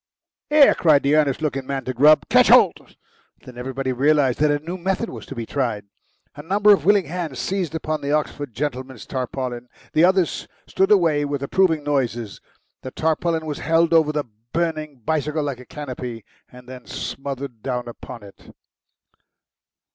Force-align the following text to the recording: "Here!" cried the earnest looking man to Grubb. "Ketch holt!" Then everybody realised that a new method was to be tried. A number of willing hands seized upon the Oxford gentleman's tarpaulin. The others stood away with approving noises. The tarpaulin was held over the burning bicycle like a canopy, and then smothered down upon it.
"Here!" 0.49 0.73
cried 0.73 1.03
the 1.03 1.15
earnest 1.15 1.43
looking 1.43 1.67
man 1.67 1.85
to 1.85 1.93
Grubb. 1.93 2.27
"Ketch 2.27 2.47
holt!" 2.47 2.95
Then 3.45 3.55
everybody 3.55 3.91
realised 3.93 4.39
that 4.39 4.49
a 4.49 4.57
new 4.57 4.75
method 4.75 5.11
was 5.11 5.27
to 5.27 5.35
be 5.35 5.45
tried. 5.45 5.85
A 6.35 6.41
number 6.41 6.73
of 6.73 6.85
willing 6.85 7.05
hands 7.05 7.37
seized 7.37 7.75
upon 7.75 8.01
the 8.01 8.11
Oxford 8.11 8.51
gentleman's 8.55 9.05
tarpaulin. 9.05 9.69
The 9.93 10.03
others 10.03 10.47
stood 10.65 10.89
away 10.89 11.23
with 11.23 11.43
approving 11.43 11.83
noises. 11.83 12.41
The 12.81 12.89
tarpaulin 12.89 13.45
was 13.45 13.59
held 13.59 13.93
over 13.93 14.11
the 14.11 14.25
burning 14.53 15.01
bicycle 15.05 15.43
like 15.43 15.59
a 15.59 15.65
canopy, 15.67 16.25
and 16.51 16.67
then 16.67 16.87
smothered 16.87 17.61
down 17.61 17.87
upon 17.87 18.23
it. 18.23 18.55